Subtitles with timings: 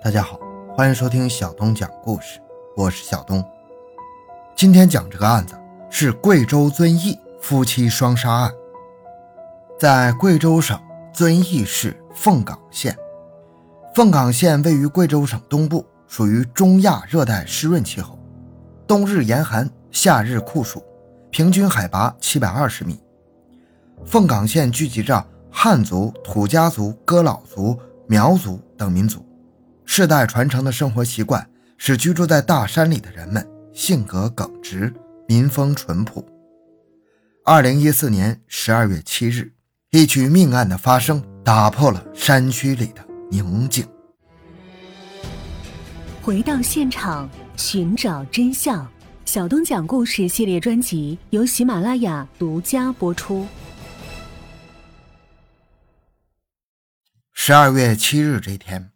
[0.00, 0.38] 大家好，
[0.76, 2.40] 欢迎收听小东讲故事，
[2.76, 3.44] 我是小东。
[4.54, 5.58] 今天讲这个案子
[5.90, 8.52] 是贵州遵义夫妻双杀案，
[9.76, 10.80] 在贵州省
[11.12, 12.96] 遵义市凤岗县。
[13.92, 18.16] 凤岗县位于贵州省东部，属于中亚热带湿润气候，
[18.86, 20.80] 冬日严寒，夏日酷暑，
[21.30, 23.00] 平均海拔七百二十米。
[24.06, 27.76] 凤岗县聚集着汉族、土家族、仡佬族、
[28.06, 29.24] 苗族等民族。
[29.90, 34.94] 世代传承的生活习惯使居住在大山里的人们性格耿直、
[35.26, 36.22] 民风淳朴。
[37.42, 39.50] 二零一四年十二月七日，
[39.90, 43.84] 一起命案的发生打破了山区里的宁静。
[46.20, 48.86] 回到现场，寻找真相。
[49.24, 53.48] 小东讲故事系列专辑由喜马拉雅独家播出。
[57.32, 58.90] 十二月七日这天。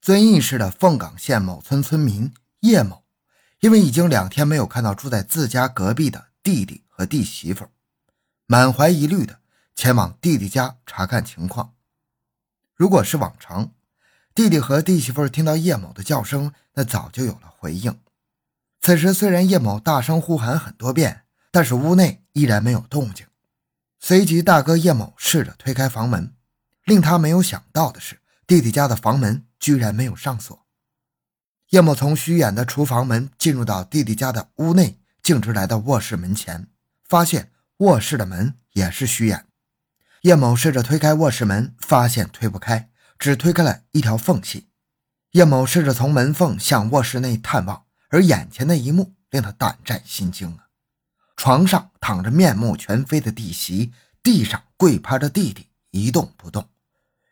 [0.00, 3.04] 遵义市的凤岗县某村村民叶某，
[3.60, 7.68] 因为已经两天没有看到住在自家隔壁的弟弟和弟媳妇，
[8.46, 9.40] 满怀疑虑的
[9.74, 11.74] 前往弟弟家查看情况。
[12.74, 13.72] 如果是往常，
[14.34, 18.00] 弟弟和弟媳妇听到叶某的叫声，那早就有了回应。
[18.80, 23.26] 此时虽然叶某大声呼喊很多遍，但是屋内依然没有动静。
[23.98, 26.32] 随即，大哥叶某试着推开房门，
[26.84, 29.44] 令他没有想到的是，弟弟家的房门。
[29.60, 30.66] 居然没有上锁。
[31.68, 36.66] 叶某从虚掩的厨房门进入到弟弟家的屋内，径直来到卧室门前，
[37.04, 39.46] 发现卧室的门也是虚掩。
[40.22, 44.68] 叶某试着推开卧室门，发现推不开，只推开了一条缝隙。
[45.32, 50.66] 叶某试着从门缝向卧室内探望，而眼前的一幕令他胆战心惊啊！
[51.36, 56.68] 床上躺着面目全非的弟媳，地上跪趴着弟弟，一动不动。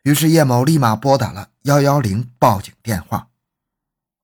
[0.03, 3.27] 于是叶某立马拨打了幺幺零报警电话。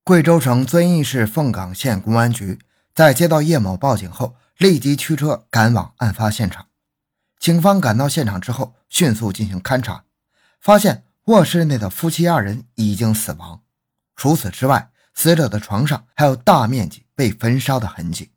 [0.03, 2.57] 贵州省遵义市凤岗县公安局
[2.95, 6.66] 在接到叶某报警后，立即驱车赶往案发现场。
[7.38, 10.05] 警方赶到现场之后，迅速进行勘查，
[10.59, 13.61] 发现卧室内的夫妻二人已经死亡。
[14.16, 18.31] 除此之外，死者的床上还有大面积被焚烧的痕迹。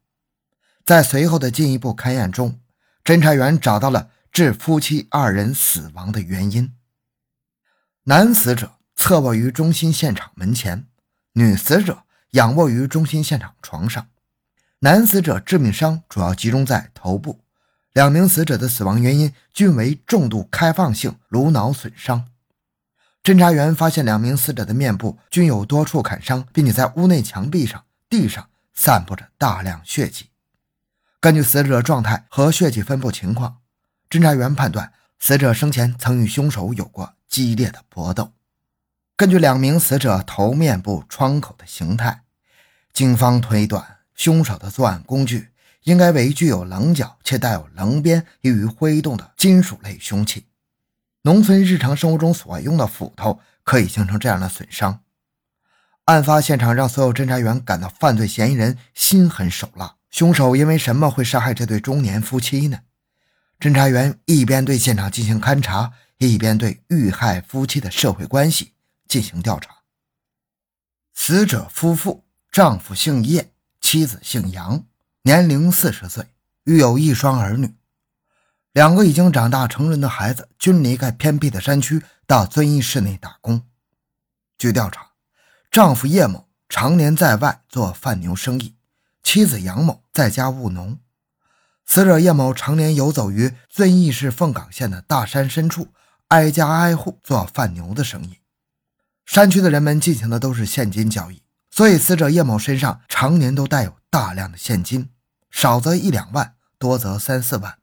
[0.85, 2.61] 在随后的进一步勘验中，
[3.03, 6.75] 侦查员找到了致夫妻二人死亡的原因。
[8.05, 10.85] 男死者侧卧于中心现场门前，
[11.35, 14.09] 女死者仰卧于中心现场床上。
[14.81, 17.41] 男死者致命伤主要集中在头部，
[17.93, 22.29] 两名死者的死亡原因均为重度开放性颅脑损伤。
[23.23, 30.31] 侦查员发现两名死者的面部均有多处砍伤，并且在屋内墙壁上、地上散布着大量血迹。
[31.21, 33.59] 根据死者状态和血迹分布情况，
[34.11, 37.15] 侦查员判断死者生前曾与凶手有过。
[37.29, 38.33] 激烈的搏斗。
[39.19, 42.23] 根据两名死者头面部创口的形态，
[42.93, 43.85] 警方推断
[44.15, 45.49] 凶手的作案工具
[45.83, 50.47] 应该为具有棱角且带有棱边、易于挥动的金属类凶器。
[51.23, 55.01] 农村日常生活中所用的斧头可以形成这样的损伤。
[56.05, 59.97] 案发现场让所有侦查员感到犯罪嫌疑人心狠手辣。
[60.13, 62.83] 凶手因为什么会杀害这对中年夫妻呢？
[63.59, 65.95] 侦查员一边对现场进行勘查。
[66.19, 68.75] 一边对遇害夫妻的社会关系
[69.09, 69.79] 进行调查。
[71.15, 74.85] 死者夫妇，丈夫姓叶，妻子姓杨，
[75.23, 76.27] 年龄四十岁，
[76.65, 77.75] 育有一双儿女。
[78.73, 83.67] 两个已经长大成人的孩子均离开偏僻的山区到遵义市内打工。
[84.57, 85.13] 据调查，
[85.71, 88.77] 丈夫叶某常年在外做贩牛生意，
[89.23, 90.99] 妻子杨某在家务农。
[91.87, 95.89] 死者叶某常年游走于遵义市凤岗县的大山深处。
[96.29, 98.38] 挨家挨户做贩牛的生意，
[99.29, 105.11] 山区的人们进行的都是现金交易，所以死者叶某身上常年都带有大量的现金，
[105.51, 107.77] 少则一两万，多则三四万。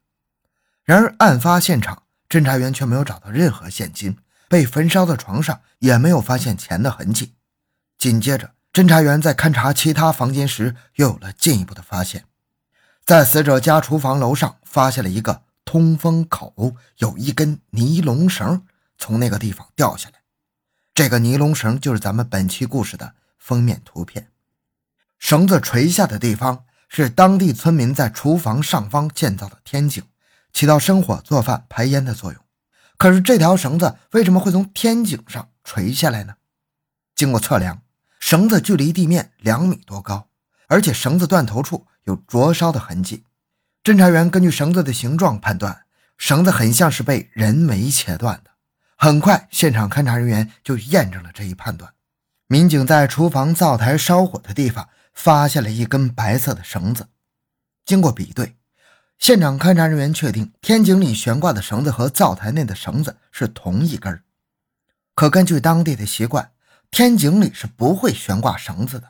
[0.84, 4.18] 然而，案发现场侦查员却没有找到任何现金，
[4.50, 7.36] 被焚烧的床上也没有发现钱的痕迹。
[8.00, 12.26] 紧接着，侦查员在勘察其他房间时，又有了进一步的发现，
[13.06, 15.44] 在死者家厨房楼上发现了一个。
[15.64, 18.64] 通风口有一根尼龙绳
[19.00, 20.20] 从那个地方掉下来，
[20.96, 24.30] 这个尼龙绳就是咱们本期故事的封面图片。
[25.20, 30.02] 绳子垂下的地方是当地村民在厨房上方建造的天井，
[30.54, 32.42] 起到生火、做饭、排烟的作用。
[32.96, 36.36] 可是这条绳子为什么会从天井上垂下来呢？
[37.14, 37.82] 经过测量，
[38.22, 40.30] 绳子距离地面两米多高，
[40.68, 43.26] 而且绳子断头处有灼烧的痕迹。
[43.84, 45.84] 侦查员根据绳子的形状判断，
[46.18, 48.52] 绳子很像是被人为切断的。
[48.96, 51.94] 很快，现场勘查人员就验证了这一判断。
[52.48, 57.08] 民警在厨房灶台烧火的地方发现了一根白色的绳子。
[57.86, 58.56] 经过比对，
[59.20, 64.24] 现场勘查人员确定天井里悬挂的绳子和灶台内的绳子是同一根。
[65.14, 66.52] 可根据当地的习惯，
[66.90, 69.10] 天井里是不会悬挂绳子的。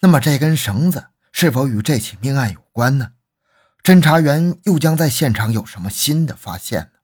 [0.00, 3.12] 那么这根绳子是否与这起命案有关呢？
[3.82, 6.99] 侦查员又将在现场有什么新的发现呢？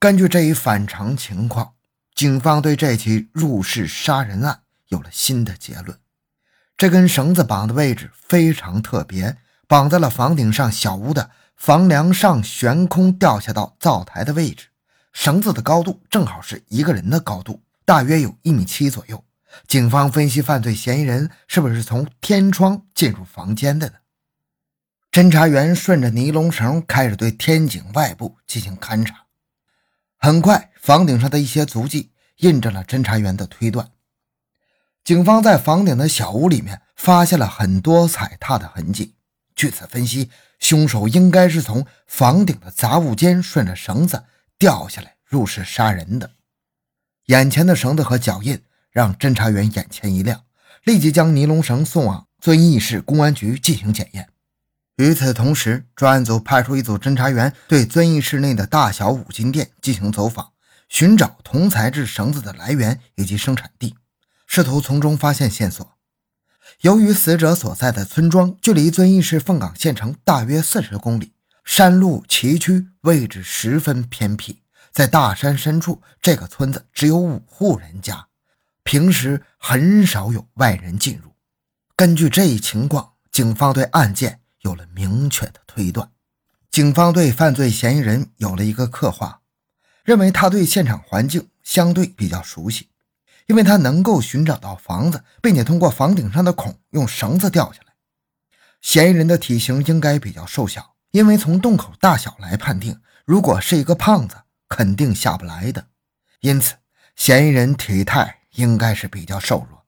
[0.00, 1.74] 根据这一反常情况，
[2.14, 5.98] 警方对这起入室杀人案有了新的结论。
[6.76, 9.36] 这根绳子绑的位置非常特别，
[9.66, 14.68] 绑在了房顶上小屋的房梁上悬空掉下到灶台的位置，
[15.12, 19.24] 绳子的高度正好是一个人的高度，大约有一米七左右。
[19.66, 23.94] 警方分析，犯罪嫌疑人是不是从天窗进入房间的呢？
[25.10, 29.24] 侦查员顺着尼龙绳开始对天井外部进行勘查。
[30.18, 33.90] 很快，房顶上的一些足迹印证了侦查员的推断。
[35.04, 39.14] 警方在房顶的小屋里面发现了很多踩踏的痕迹。
[39.54, 44.24] 据此分析，凶手应该是从房顶的杂物间顺着绳子
[44.58, 46.32] 掉下来入室杀人的。
[47.26, 48.60] 眼前的绳子和脚印
[48.90, 50.44] 让侦查员眼前一亮，
[50.84, 54.28] 立即将尼龙绳送往遵义市公安局进行检验。
[54.98, 60.50] 与此同时，专案组派出一组侦查员对遵义市内的大小五金店进行走访，
[60.88, 63.94] 寻找铜材质绳子的来源以及生产地，
[64.48, 65.88] 试图从中发现线索。
[66.80, 71.32] 由于死者所在的村庄距离遵义市凤岗县城大约四十公里，
[71.64, 78.26] 山路崎岖，位置十分偏僻，在大山深处，这个村子只有五户人家，
[78.82, 81.36] 平时很少有外人进入。
[81.94, 84.40] 根据这一情况，警方对案件。
[84.62, 86.10] 有了明确的推断，
[86.70, 89.40] 警方对犯罪嫌疑人有了一个刻画，
[90.04, 92.88] 认为他对现场环境相对比较熟悉，
[93.46, 97.94] 因为他能够寻找到房子，并且通过房顶上的孔用绳子掉下来。
[98.80, 104.36] 嫌疑人的体型应该比较瘦小，因为从洞口大小来判定，如果是一个胖子，
[104.68, 105.86] 肯定下不来的。
[106.40, 106.74] 因此，
[107.14, 109.84] 嫌疑人体态应该是比较瘦弱。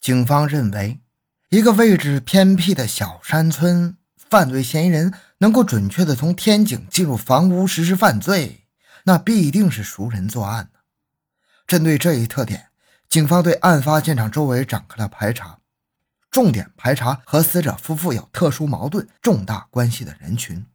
[0.00, 1.00] 警方认为。
[1.48, 3.96] 一个位置偏僻的小山村，
[4.28, 8.64] 犯罪嫌疑人能够准确地从天井进入房屋实施犯罪，
[9.04, 10.80] 那必定是熟人作案呢。
[11.64, 12.70] 针对这一特点，
[13.08, 15.60] 警方对案发现场周围展开了排查，
[16.32, 20.66] 重点排查和死者夫妇有特殊矛盾、重大关系的人群。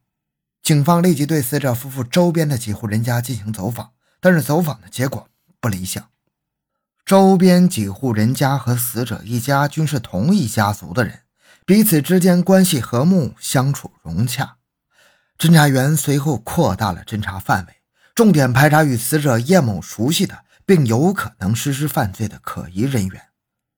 [0.62, 3.90] 警方立即对死者夫妇周边的几户人家进行走访，
[4.20, 5.28] 但是走访的结果
[5.60, 6.08] 不理想。
[7.04, 11.22] 周边几户人家和死者一家均是同一家族的人，
[11.66, 14.58] 彼此之间关系和睦，相处融洽。
[15.36, 17.82] 侦查员随后扩大了侦查范围，
[18.14, 23.30] 重点排查与死者叶某熟悉的，并有可能实施犯罪的可疑人员。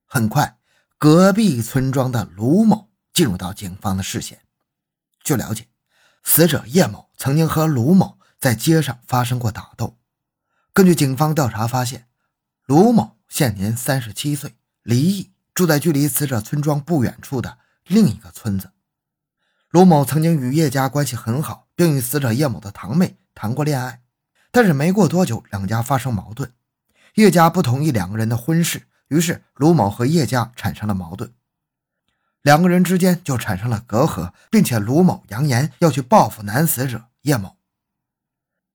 [0.07, 0.59] 很快，
[0.99, 4.43] 隔壁村庄的卢某进入到警方的视线。
[5.25, 5.67] 据了解，
[6.23, 9.97] 死者叶某曾经和卢某在街上发生过打斗。
[10.75, 12.07] 根据警方调查发现，
[12.67, 13.14] 卢某。
[13.35, 14.55] 现年三十七岁，
[14.85, 18.71] 离异，住在距离死者村庄不远处的另一个村子。
[19.71, 24.03] 卢某曾经与叶家关系很好，并与死者叶某的堂妹谈过恋爱，
[24.53, 26.53] 但是没过多久，两家发生矛盾，
[27.17, 31.35] 叶家不同意两个人的婚事，于是卢某和叶家产生了矛盾，
[32.41, 37.57] 两个人之间就产生了隔阂，并且卢某扬言要去报复男死者叶某。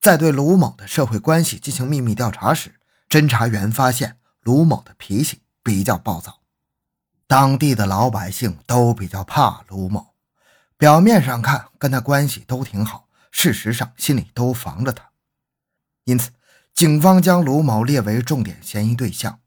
[0.02, 4.18] 在对卢某的社会关系进行秘密调查时，侦查员发现。
[4.50, 6.40] 卢某的脾气比较暴躁，
[7.28, 10.16] 当地的老百姓都比较怕卢某。
[10.76, 15.12] 表面上看跟他关系都挺好，事实上心里都防着他。
[16.06, 16.32] 因此，
[16.74, 19.40] 警方将卢某列为重点嫌疑对象。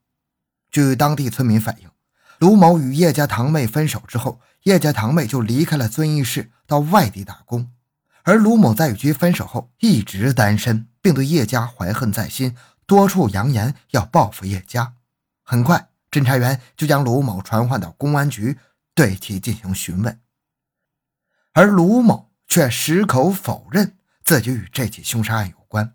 [0.70, 1.90] 据当地村民反映，
[2.38, 7.72] 卢某与叶家堂妹分手之后，叶家堂妹就离开了遵义市，到外地打工。
[8.22, 12.56] 而卢某在与其分手后一直单身，并对叶家怀恨在心。
[12.92, 14.92] 多处扬言要报复叶家，
[15.42, 18.58] 很快，侦查员就将卢某传唤到公安局，
[18.94, 20.20] 对其进行询问。
[21.54, 25.94] 而卢某却矢口否认自己与这起凶杀案有关。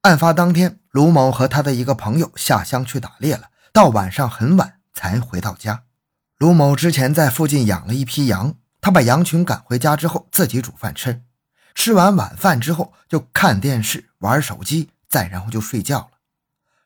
[0.00, 5.82] 案发当天，卢某和他的一个朋友下乡去打猎了，到晚上很晚才回到家。
[6.38, 11.22] 卢某之前在附近养了一批羊，他把羊群赶回家之后，自己煮饭吃。
[11.74, 14.88] 吃完晚饭之后，就看电视、玩手机。
[15.08, 16.10] 再然后就睡觉了。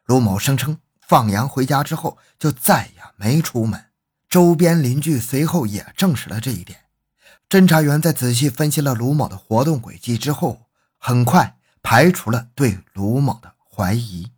[0.05, 3.87] 卢某声称放羊回家之后就再也没出门，
[4.29, 6.81] 周边邻居随后也证实了这一点。
[7.49, 14.31] 侦查员在仔细分析了卢某的活动轨迹之后，很快排除了对卢某的怀疑。